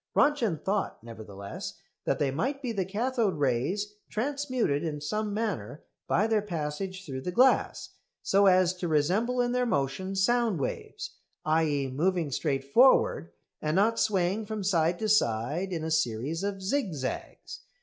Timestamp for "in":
4.83-4.99, 9.41-9.51, 15.71-15.83